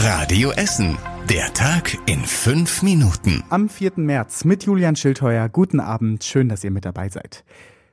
[0.00, 0.96] Radio Essen.
[1.28, 3.42] Der Tag in fünf Minuten.
[3.50, 3.94] Am 4.
[3.96, 5.48] März mit Julian Schildheuer.
[5.48, 6.22] Guten Abend.
[6.22, 7.42] Schön, dass ihr mit dabei seid.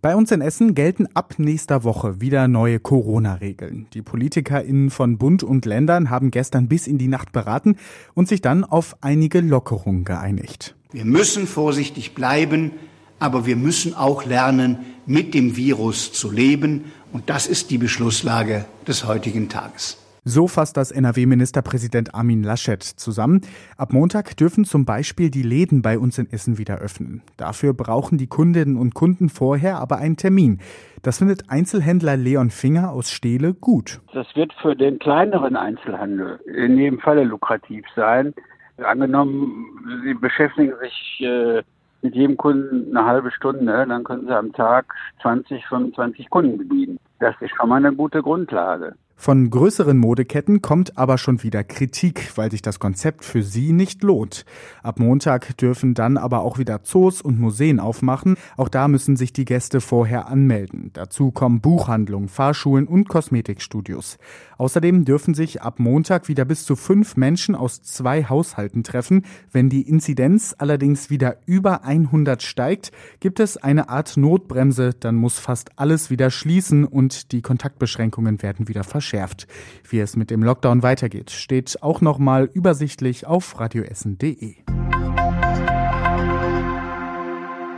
[0.00, 3.86] Bei uns in Essen gelten ab nächster Woche wieder neue Corona-Regeln.
[3.92, 7.76] Die PolitikerInnen von Bund und Ländern haben gestern bis in die Nacht beraten
[8.14, 10.74] und sich dann auf einige Lockerungen geeinigt.
[10.92, 12.72] Wir müssen vorsichtig bleiben,
[13.18, 16.86] aber wir müssen auch lernen, mit dem Virus zu leben.
[17.12, 19.98] Und das ist die Beschlusslage des heutigen Tages.
[20.24, 23.40] So fasst das NRW-Ministerpräsident Armin Laschet zusammen.
[23.78, 27.22] Ab Montag dürfen zum Beispiel die Läden bei uns in Essen wieder öffnen.
[27.38, 30.60] Dafür brauchen die Kundinnen und Kunden vorher aber einen Termin.
[31.02, 34.02] Das findet Einzelhändler Leon Finger aus Steele gut.
[34.12, 38.34] Das wird für den kleineren Einzelhandel in jedem Falle lukrativ sein.
[38.76, 39.66] Angenommen,
[40.04, 41.62] Sie beschäftigen sich äh,
[42.02, 46.98] mit jedem Kunden eine halbe Stunde, dann können Sie am Tag 20, 25 Kunden bedienen.
[47.18, 48.94] Das ist schon mal eine gute Grundlage.
[49.20, 54.02] Von größeren Modeketten kommt aber schon wieder Kritik, weil sich das Konzept für sie nicht
[54.02, 54.46] lohnt.
[54.82, 58.38] Ab Montag dürfen dann aber auch wieder Zoos und Museen aufmachen.
[58.56, 60.88] Auch da müssen sich die Gäste vorher anmelden.
[60.94, 64.16] Dazu kommen Buchhandlungen, Fahrschulen und Kosmetikstudios.
[64.56, 69.26] Außerdem dürfen sich ab Montag wieder bis zu fünf Menschen aus zwei Haushalten treffen.
[69.52, 72.90] Wenn die Inzidenz allerdings wieder über 100 steigt,
[73.20, 74.94] gibt es eine Art Notbremse.
[74.98, 79.46] Dann muss fast alles wieder schließen und die Kontaktbeschränkungen werden wieder verschärft verschärft.
[79.88, 84.79] Wie es mit dem Lockdown weitergeht, steht auch nochmal übersichtlich auf radioessen.de.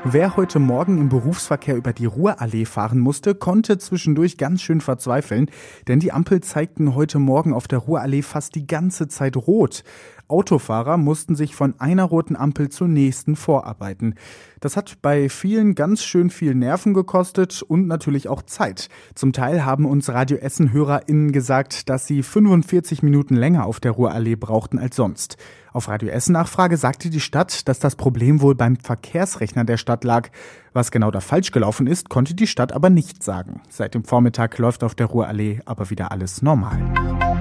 [0.04, 5.48] Wer heute Morgen im Berufsverkehr über die Ruhrallee fahren musste, konnte zwischendurch ganz schön verzweifeln,
[5.86, 9.84] denn die Ampel zeigten heute Morgen auf der Ruhrallee fast die ganze Zeit rot.
[10.26, 14.16] Autofahrer mussten sich von einer roten Ampel zur nächsten vorarbeiten.
[14.58, 18.88] Das hat bei vielen ganz schön viel Nerven gekostet und natürlich auch Zeit.
[19.14, 23.92] Zum Teil haben uns Radio Essen HörerInnen gesagt, dass sie 45 Minuten länger auf der
[23.92, 25.36] Ruhrallee brauchten als sonst.
[25.72, 30.04] Auf Radio Essen Nachfrage sagte die Stadt, dass das Problem wohl beim Verkehrsrechner der Stadt
[30.04, 30.28] lag.
[30.74, 33.62] Was genau da falsch gelaufen ist, konnte die Stadt aber nicht sagen.
[33.70, 37.31] Seit dem Vormittag läuft auf der Ruhrallee aber wieder alles normal.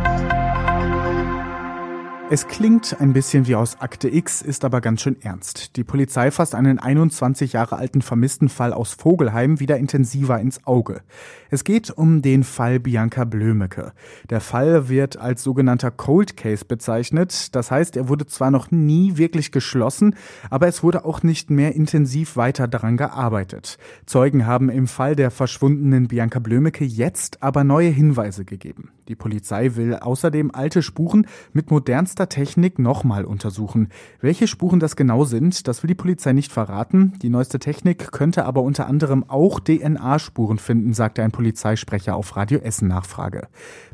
[2.34, 5.76] Es klingt ein bisschen wie aus Akte X, ist aber ganz schön ernst.
[5.76, 11.02] Die Polizei fasst einen 21 Jahre alten vermissten Fall aus Vogelheim wieder intensiver ins Auge.
[11.50, 13.92] Es geht um den Fall Bianca Blömecke.
[14.30, 17.54] Der Fall wird als sogenannter Cold Case bezeichnet.
[17.54, 20.16] Das heißt, er wurde zwar noch nie wirklich geschlossen,
[20.50, 23.78] aber es wurde auch nicht mehr intensiv weiter daran gearbeitet.
[24.06, 28.92] Zeugen haben im Fall der verschwundenen Bianca Blömecke jetzt aber neue Hinweise gegeben.
[29.10, 33.90] Die Polizei will außerdem alte Spuren mit modernster Technik nochmal untersuchen.
[34.20, 37.14] Welche Spuren das genau sind, das will die Polizei nicht verraten.
[37.22, 42.60] Die neueste Technik könnte aber unter anderem auch DNA-Spuren finden, sagte ein Polizeisprecher auf Radio
[42.60, 43.48] Essen Nachfrage.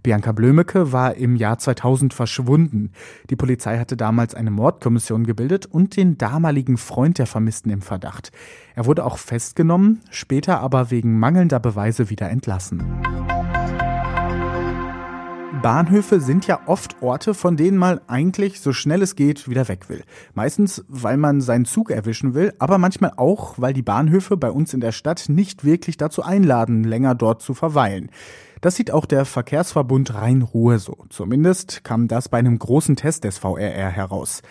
[0.04, 2.92] Bianca Blömecke war im Jahr 2000 verschwunden.
[3.30, 8.32] Die Polizei hatte damals eine Mordkommission gebildet und den damaligen Freund der Vermissten im Verdacht.
[8.76, 12.84] Er wurde auch festgenommen, später aber wegen mangelnder Beweise wieder entlassen.
[15.62, 19.90] Bahnhöfe sind ja oft Orte, von denen man eigentlich so schnell es geht wieder weg
[19.90, 20.04] will.
[20.34, 24.74] Meistens, weil man seinen Zug erwischen will, aber manchmal auch, weil die Bahnhöfe bei uns
[24.74, 28.12] in der Stadt nicht wirklich dazu einladen, länger dort zu verweilen.
[28.62, 31.06] Das sieht auch der Verkehrsverbund Rhein-Ruhr so.
[31.10, 34.42] Zumindest kam das bei einem großen Test des VRR heraus.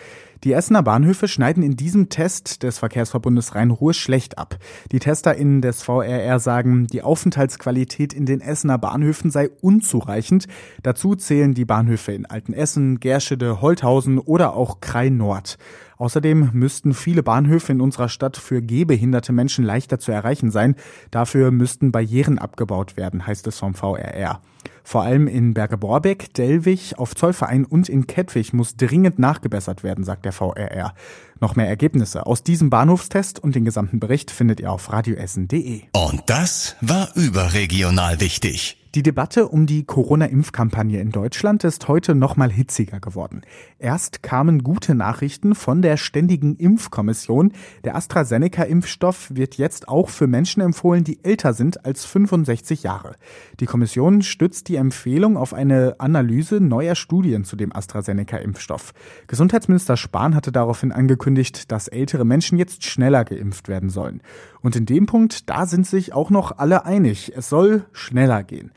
[0.43, 4.57] Die Essener Bahnhöfe schneiden in diesem Test des Verkehrsverbundes Rhein-Ruhr schlecht ab.
[4.91, 10.47] Die TesterInnen des VRR sagen, die Aufenthaltsqualität in den Essener Bahnhöfen sei unzureichend.
[10.83, 15.57] Dazu zählen die Bahnhöfe in Altenessen, Gerschede, Holthausen oder auch Krain Nord.
[15.97, 20.75] Außerdem müssten viele Bahnhöfe in unserer Stadt für gehbehinderte Menschen leichter zu erreichen sein.
[21.11, 24.41] Dafür müssten Barrieren abgebaut werden, heißt es vom VRR.
[24.83, 30.23] Vor allem in Berge-Borbeck, Dellwig, auf Zollverein und in Kettwig muss dringend nachgebessert werden, sagt
[30.23, 30.93] der VRR.
[31.41, 35.81] Noch mehr Ergebnisse aus diesem Bahnhofstest und den gesamten Bericht findet ihr auf radioessen.de.
[35.91, 38.76] Und das war überregional wichtig.
[38.97, 43.41] Die Debatte um die Corona-Impfkampagne in Deutschland ist heute noch mal hitziger geworden.
[43.77, 47.53] Erst kamen gute Nachrichten von der Ständigen Impfkommission.
[47.83, 53.17] Der AstraZeneca-Impfstoff wird jetzt auch für Menschen empfohlen, die älter sind als 65 Jahre.
[53.59, 58.95] Die Kommission stützt die Empfehlung auf eine Analyse neuer Studien zu dem AstraZeneca-Impfstoff.
[59.27, 64.23] Gesundheitsminister Spahn hatte daraufhin angekündigt, dass ältere Menschen jetzt schneller geimpft werden sollen.
[64.61, 67.31] Und in dem Punkt, da sind sich auch noch alle einig.
[67.35, 68.71] Es soll schneller gehen.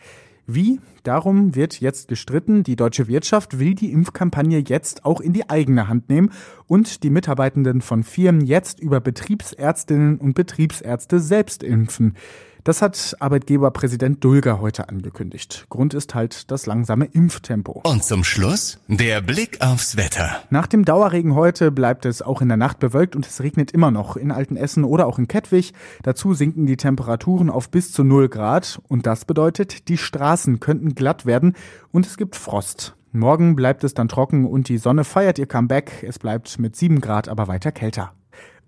[0.55, 0.81] Wie?
[1.05, 2.64] Darum wird jetzt gestritten.
[2.64, 6.32] Die deutsche Wirtschaft will die Impfkampagne jetzt auch in die eigene Hand nehmen
[6.67, 12.17] und die Mitarbeitenden von Firmen jetzt über Betriebsärztinnen und Betriebsärzte selbst impfen.
[12.65, 15.67] Das hat Arbeitgeberpräsident Dulger heute angekündigt.
[15.71, 17.81] Grund ist halt das langsame Impftempo.
[17.85, 20.43] Und zum Schluss der Blick aufs Wetter.
[20.51, 23.91] Nach dem Dauerregen heute bleibt es auch in der Nacht bewölkt und es regnet immer
[23.91, 25.73] noch in Altenessen oder auch in Kettwig.
[26.03, 30.95] Dazu sinken die Temperaturen auf bis zu 0 Grad und das bedeutet, die Straßen könnten
[30.95, 31.55] glatt werden
[31.93, 32.95] und es gibt Frost.
[33.12, 36.05] Morgen bleibt es dann trocken und die Sonne feiert ihr Comeback.
[36.07, 38.12] Es bleibt mit 7 Grad aber weiter kälter.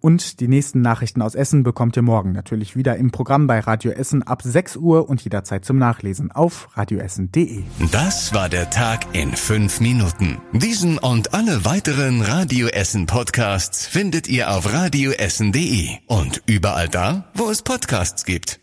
[0.02, 3.93] Und die nächsten Nachrichten aus Essen bekommt ihr morgen natürlich wieder im Programm bei Radio
[3.93, 7.62] Essen ab 6 Uhr und jederzeit zum Nachlesen auf radioessen.de.
[7.93, 10.38] Das war der Tag in fünf Minuten.
[10.52, 17.48] Diesen und alle weiteren Radio Essen Podcasts findet ihr auf radioessen.de und überall da, wo
[17.48, 18.62] es Podcasts gibt.